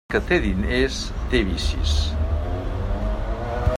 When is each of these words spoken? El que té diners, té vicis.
El 0.05 0.09
que 0.13 0.19
té 0.29 0.37
diners, 0.45 0.95
té 1.33 1.41
vicis. 1.49 1.93